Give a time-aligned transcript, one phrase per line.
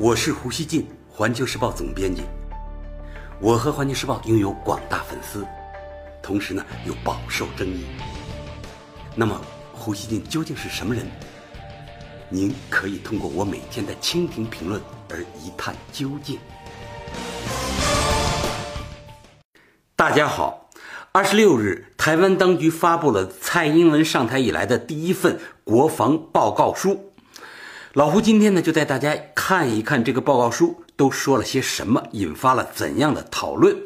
[0.00, 2.22] 我是胡锡进，环球时报总编辑。
[3.40, 5.44] 我和环球时报拥有广大粉丝，
[6.22, 7.84] 同时呢又饱受争议。
[9.16, 9.40] 那么，
[9.72, 11.04] 胡锡进究竟是什么人？
[12.28, 14.80] 您可以通过我每天的蜻蜓评论
[15.10, 16.38] 而一探究竟。
[19.96, 20.70] 大家好，
[21.10, 27.07] 二十六日，台湾当局发布了蔡英文上台以来的第一份国防报告书。
[27.98, 33.76] 老胡今天呢，就带大家看一看这个报告书都说了些什么，引发了怎样的讨论。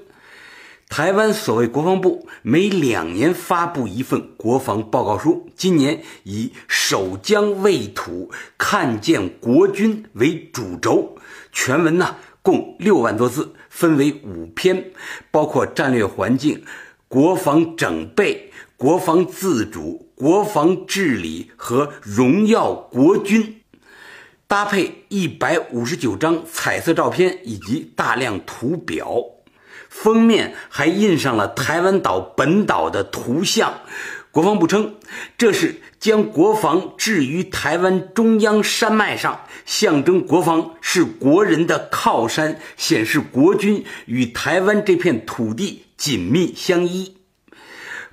[0.90, 11.16] 台湾所谓国防部每两年发布一份国防报告书，今年以“守疆卫土，看见国军”为主轴，
[11.50, 14.92] 全文呢共六万多字，分为五篇，
[15.30, 16.62] 包括战略环境、
[17.08, 23.61] 国防整备、国防自主、国防治理和荣耀国军。
[24.52, 29.16] 搭配一百五十九张彩色照片以及大量图表，
[29.88, 33.72] 封面还印上了台湾岛本岛的图像。
[34.30, 34.96] 国防部称，
[35.38, 47.21] 这是将国防置于台湾中央山脉上，象征国防是国人的靠山，显示国军与台湾这片土地紧密相依。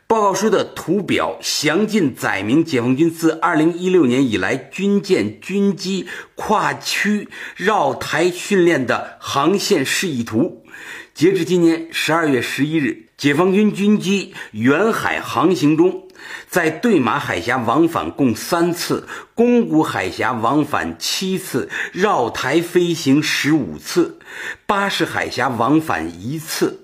[0.09, 10.65] 报告书的图表详尽载明解放军自2016年以来军舰、军机跨区绕台训练的航线示意图。
[11.13, 16.07] 截至今年12月11日，解放军军机远海航行中，
[16.47, 24.17] 在对马海峡往返共三次，宫古海峡往返七次，绕台飞行十五次，
[24.65, 26.83] 巴士海峡往返一次。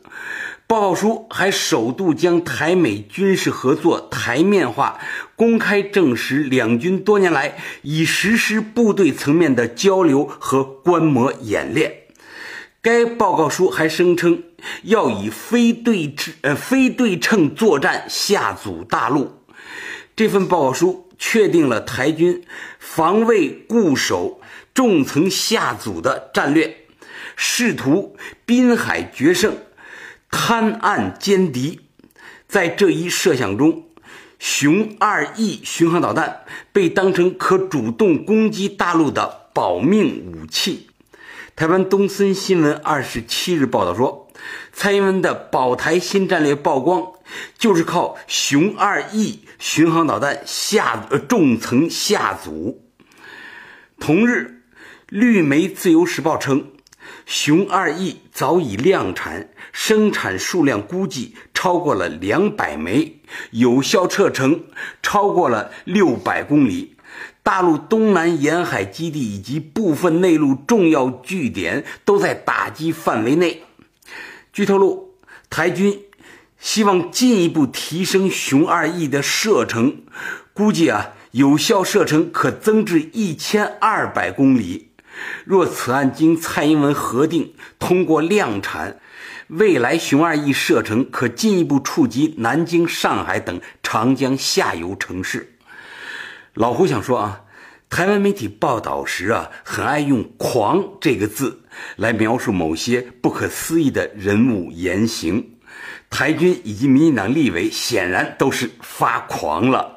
[0.67, 4.99] 报告书还首度将台美军事合作台面化，
[5.35, 12.05] 公开证实两军多年来已实施部队层面的交流和观摩演练。
[12.81, 14.41] 该报告书还声称
[14.81, 19.43] 要以非对称呃非对称作战下阻大陆。
[20.15, 22.43] 这份报告书确定了台军
[22.79, 24.41] 防卫固守、
[24.73, 26.75] 重层下阻的战略，
[27.35, 29.55] 试图滨海决胜。
[30.35, 31.79] 勘案歼敌，
[32.45, 33.85] 在这一设想中，
[34.37, 36.41] 熊二 E 巡航导弹
[36.73, 40.89] 被当成可主动攻击大陆的保命武器。
[41.55, 44.27] 台湾东森新闻二十七日报道说，
[44.73, 47.13] 蔡英文的保台新战略曝光，
[47.57, 52.83] 就是靠熊二 E 巡航导弹下重层下阻。
[53.97, 54.63] 同日，
[55.07, 56.71] 绿媒自由时报称。
[57.25, 63.19] 熊二 E 早已量产，生产数量估计超过了两百枚，
[63.49, 64.65] 有效射程
[65.01, 66.95] 超过了六百公里。
[67.41, 73.63] 大陆东南沿海基地以及部分内陆重要据点都在打击范围内。
[74.53, 75.15] 据透露，
[75.49, 76.03] 台军
[76.59, 80.03] 希望进一步提升熊二 E 的射程，
[80.53, 84.89] 估计啊，有效射程可增至一千二百公里。
[85.45, 88.99] 若此案经蔡英文核定通过量产，
[89.47, 95.57] 未来熊二 E 射程可进一步触及南京、上海等长江下游城市。
[96.53, 97.41] 老胡想说啊，
[97.89, 101.63] 台湾媒体报道时啊，很爱用“狂”这个字
[101.95, 105.51] 来描述某些不可思议的人物言行。
[106.09, 109.94] 台军以及民进党立委显然都是发狂了。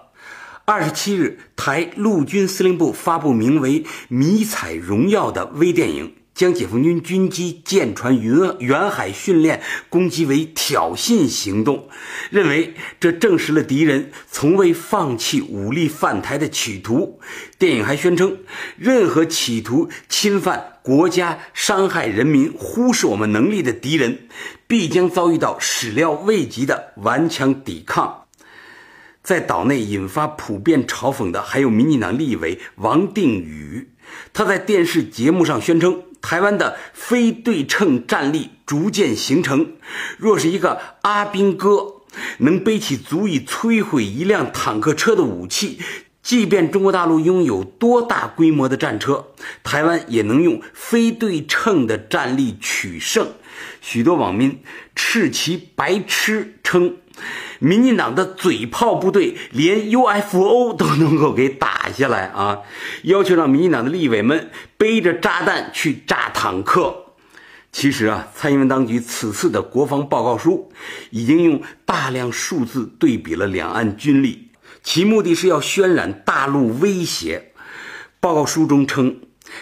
[0.71, 11.89] 二十七日，台陆军司令部发布名为《迷彩荣耀》的微电影，将解放军军机、舰船云远海训练攻击为挑衅行动，
[12.29, 17.19] 认为这证实了敌人从未放弃武力犯台的企图。
[17.59, 18.37] 电影还宣称，
[18.77, 24.29] 任何企图侵犯国家、伤害人民、忽视我们能力的敌人，
[24.67, 28.28] 必将遭遇到始料未及的顽强抵抗。
[29.29, 33.91] 在岛内引发普遍嘲讽的还有民进党立委王定宇，
[34.33, 39.75] 他在电视节目上宣称，台湾的非对称战力逐渐形成。
[40.17, 41.97] 若是一个阿兵哥
[42.39, 45.79] 能背起足以摧毁一辆坦克车的武器，
[46.23, 49.27] 即便中国大陆拥有多大规模的战车，
[49.63, 53.29] 台湾也能用非对称的战力取胜。
[53.83, 54.63] 许多网民
[54.95, 56.97] 斥其白痴，称。
[57.59, 62.61] 民进党的嘴炮部队连 UFO 都能够给打下来啊！
[63.03, 67.05] 要求让民进党的立委们背着炸弹去炸坦克。
[67.71, 70.73] 其实啊，蔡英文当局此次的国防报告书
[71.11, 74.49] 已经用大量数字对比了两岸军力，
[74.83, 77.53] 其目的是要渲染大陆威胁。
[78.21, 79.21] 报告书中称，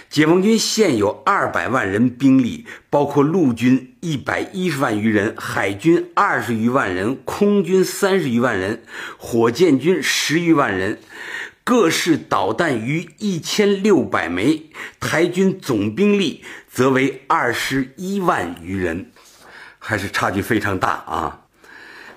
[0.08, 8.82] 解放军现有二百万人兵力，包括陆军一百一十万余人，海军二十余万人，空军三十余万人，
[9.18, 10.98] 火箭军十余万人，
[11.64, 14.70] 各式导弹逾一千六百枚，
[15.00, 19.10] 台军总兵力则为二十一万余人，
[19.78, 21.42] 还是差距非常大啊！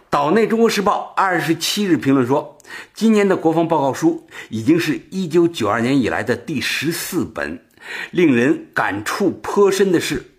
[0.10, 2.56] 岛内《中国时报》二十七日评论说。
[2.94, 7.66] 今年的国防报告书已经是一九九二年以来的第十四本。
[8.12, 10.32] 令人感触颇深的是，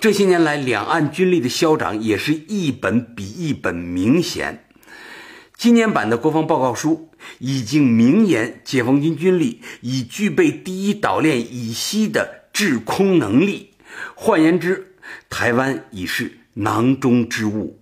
[0.00, 4.64] 这些年来两岸军力的消长也是一本比一本明显。
[5.56, 13.70] 今年版的国防报告书已经明言，解放军军力已具备第一岛链以西的制空能力。
[14.14, 14.94] 换言之，
[15.28, 17.80] 台湾已是囊中之物。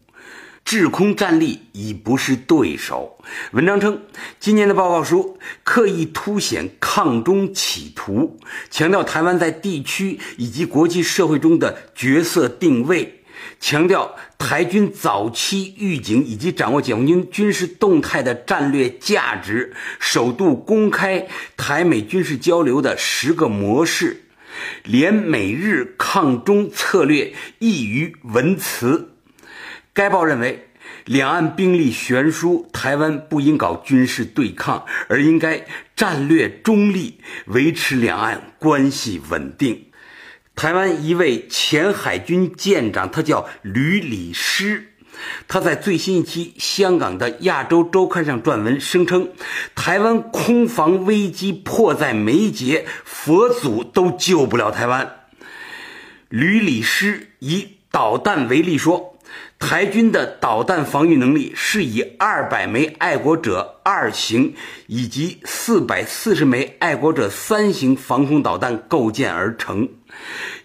[0.66, 3.18] 制空战力已不是对手。
[3.52, 4.02] 文章称，
[4.40, 13.22] 今年的报告书刻意凸显抗中企图，强调台湾在地区以及国际社会中的角色定位，
[13.60, 24.24] 强调台军早期预警以及掌握解放军军事动态的战略价值，首度公开台美军事交流的十个模式，
[24.82, 29.12] 连美日抗中策略溢于文辞。
[29.96, 30.69] 该报认为，
[31.06, 35.64] 两岸兵力悬殊，台湾不应搞军事对抗，而应该
[35.96, 39.87] 战略中立，维持两岸关系稳定。
[40.54, 44.93] 台湾一位前海军舰长，他叫吕礼师，
[45.48, 49.31] 他在最新一期香港的《亚洲周刊》上撰文，声称
[49.75, 55.20] 台湾空防危机迫在眉睫，佛祖都救不了台湾。
[56.28, 59.15] 吕礼师以导弹为例说。
[59.58, 64.54] 台军的导弹防御能力是以二百枚爱国者二型
[64.86, 69.88] 以及四百四十枚爱国者三型防空导弹构建而成。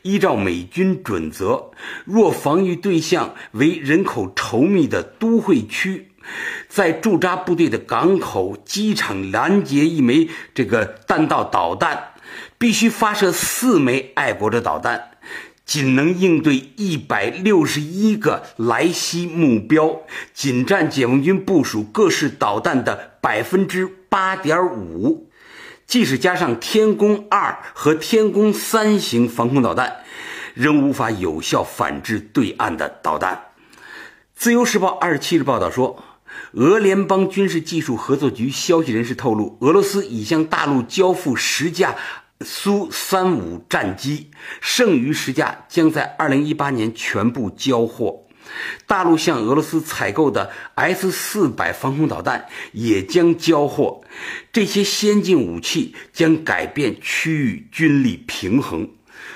[0.01, 1.71] 依照美军准则，
[2.05, 6.09] 若防御对象为人口稠密的都会区，
[6.67, 12.13] 在驻扎部队的港口、机场拦截一枚这个弹道导弹，
[12.57, 15.11] 必须发射四枚爱国者导弹。
[15.71, 20.01] 仅能应对一百六十一个来袭目标，
[20.33, 25.29] 仅占解放军部署各式导弹的百分之八点五。
[25.88, 30.01] 即使加上天宫二和天宫三型防空导弹，
[30.56, 33.41] 仍无法有效反制对岸的导弹。
[34.35, 36.03] 自由时报二十七日报道说，
[36.51, 41.95] 俄联邦军事技术合作局消息人士透露，俄罗斯已向大陆交付十架。
[42.43, 48.25] 苏三五战机剩余十架将在二零一八年全部交货，
[48.85, 54.01] 大陆向俄罗斯采购的 S 四百防空导弹也将交货。
[54.51, 58.89] 这些先进武器将改变区域军力平衡。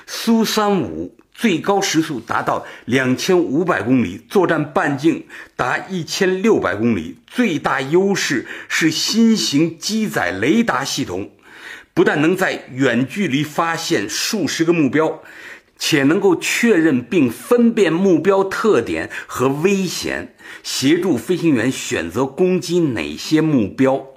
[0.08, 5.26] 苏三五最高时速达到两千五百公里，作战半径
[5.56, 11.32] 达一千六百公里，最大优势是新型机载雷达系统。
[11.96, 15.22] 不但能在远距离发现数十个目标，
[15.80, 24.08] 且能够确认并分辨目标特点和危险，协助飞行员选择攻击哪些目标。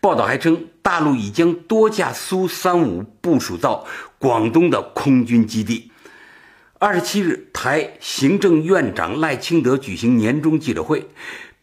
[0.00, 3.86] 报道还称，大陆已将多架苏三五部署到
[4.18, 5.90] 广东的空军基地。
[6.78, 11.06] 二十七日，台行政院长赖清德举行年终记者会，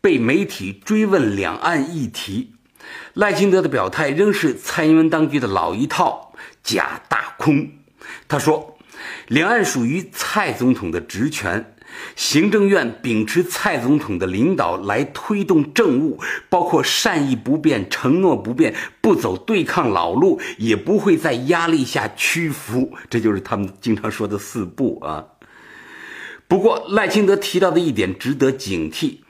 [0.02, 2.52] 被媒体追问两岸议题。
[3.14, 6.34] 赖清德的表态仍是蔡英文当局的老一套
[6.64, 7.70] 假大空。
[8.28, 8.78] 他说，
[9.28, 11.76] 两岸属于蔡总统的职权，
[12.16, 16.20] 行政院秉持蔡总统的领导来推动政务，
[16.50, 22.92] 包括善意不变、承诺不变、不走对抗老路，也不会在压力下屈服。
[23.10, 25.26] 这就是他们经常说的四不啊。
[26.48, 29.23] 不过，赖清德提到的一点值得警惕。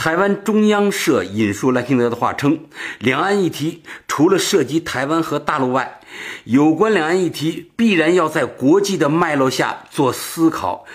[0.00, 2.60] 台湾中央社引述赖清德的话称，
[3.00, 6.00] 两岸议题除了涉及台湾和大陆外，
[6.44, 10.86] 有关两岸议题必然要在国际的脉络下做思考。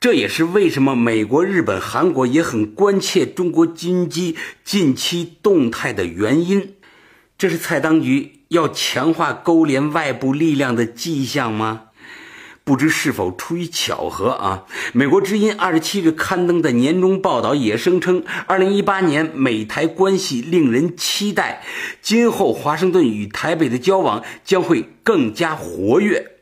[0.00, 6.76] 这也是为什么美国、日本、韩国也很关切中国军机近期动态的原因。
[7.36, 11.85] 这是蔡当局要强化勾连外部力量的迹象吗？
[12.66, 14.64] 不知是否出于巧合啊？
[14.92, 21.62] 美国之音二十七日刊登的年终报道也声称，二零一八年美台关系令人期待，
[22.02, 26.32] 今后华盛顿与台北的交往将会更加活跃。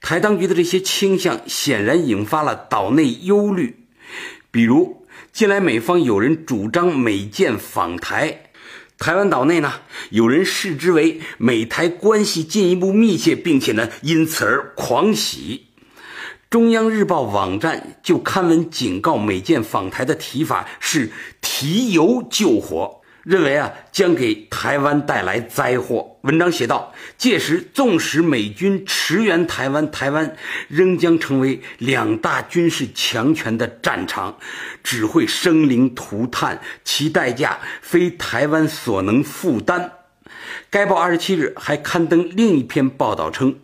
[0.00, 3.76] 台当局的这些倾向显然引发了岛内忧虑，
[4.50, 5.04] 比如
[5.34, 8.44] 近来美方有人主张美舰访台。
[9.02, 9.72] 台湾岛内呢，
[10.10, 15.66] 有人视之为美台关系进一步密切，并且呢因此而狂喜。
[16.48, 23.01] 中央日报网站就刊文警告美舰访台的提法是提油救火。
[23.24, 26.18] 认为啊，将给台湾带来灾祸。
[26.22, 30.36] 文章写道：届时，纵使美军驰援台湾，台湾
[30.68, 34.38] 仍将成为两大军事强权的战场，
[34.82, 39.92] 只会生灵涂炭，其代价非台湾所能负担。
[40.70, 43.56] 该报二十七日还刊登另一篇报道称。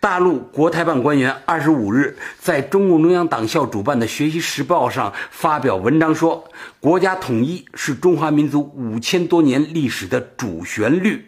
[0.00, 6.44] 大陆国台办官员二十五日在中共中央党校主办的《学习时报》上发表文章说
[6.80, 11.24] ：“国家统一是中华民族五千多年历史的主旋律，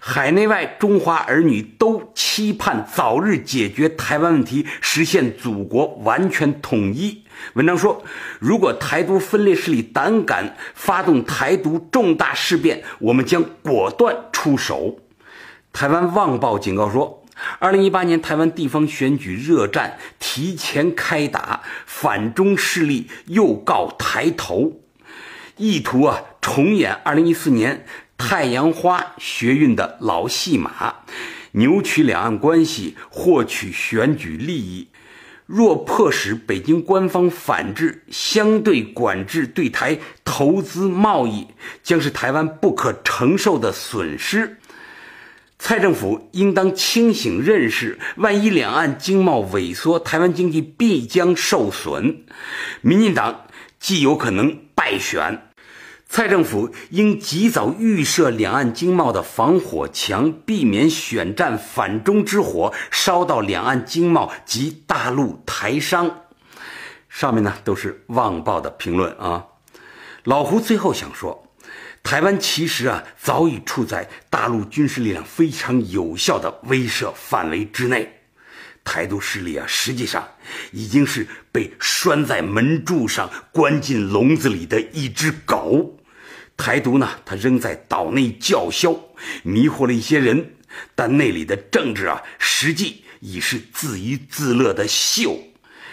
[0.00, 7.22] 海内外中华儿女都期盼早日解决台湾问题，实现祖国完全统一。”
[7.54, 8.02] 文章说
[8.40, 14.98] ：“如果台独分裂势力胆敢发动台独重大事变，我们将果断出手。”
[15.72, 17.20] 台湾《旺报》警告说。
[17.58, 24.80] 二零一八年台湾地方选举热战提前开打，反中势力又告抬头，
[25.56, 27.84] 意图啊重演二零一四年
[28.16, 30.94] 太阳花学运的老戏码，
[31.52, 34.88] 扭曲两岸关系，获取选举利益。
[35.46, 41.48] 若迫使北京官方反制，相对管制对台投资贸易，
[41.82, 44.56] 将是台湾不可承受的损失。
[45.66, 52.26] 蔡政府应当清醒认识，万一两岸经贸萎缩，台湾经济必将受损，
[52.82, 53.46] 民进党
[53.80, 55.46] 既有可能败选。
[56.06, 66.24] 蔡政府应及早预设两岸经贸的防火墙，避免选战反中之火烧到两岸经贸及大陆台商。
[67.08, 69.46] 上面呢都是旺报的评论啊。
[70.24, 71.43] 老胡最后想说。
[72.04, 78.20] 台湾其实啊，早已处在大陆军事力量非常有效的威慑范围之内。
[78.84, 80.28] 台独势力啊，实际上
[80.70, 85.98] 已经是被拴在门柱上、关进笼子里的一只狗。
[86.58, 88.94] 台独呢，它仍在岛内叫嚣，
[89.42, 90.56] 迷惑了一些人，
[90.94, 95.38] 但那里的政治啊，实际已是自娱自乐的秀。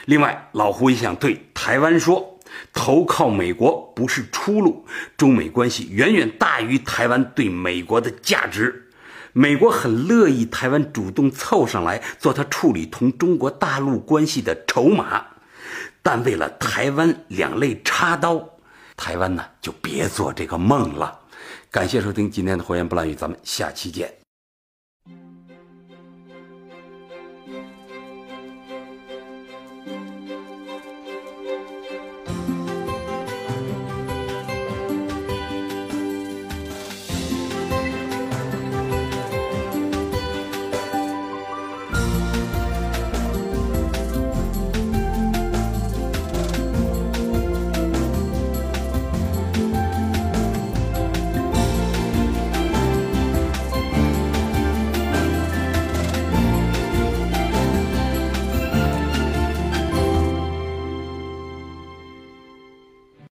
[0.05, 2.30] 另外，老胡也想对台湾说。
[2.73, 4.85] 投靠美国不是出路，
[5.17, 8.87] 中美关系远远大于台湾对美国的价值。
[9.33, 15.25] 美国很乐意台湾主动凑上来做他处理同中国大陆关系的筹码，
[16.01, 18.49] 但为了台湾两肋插刀，
[18.97, 21.19] 台湾呢就别做这个梦了。
[21.69, 24.20] 感谢收听今天的胡言不乱语，咱们下期见。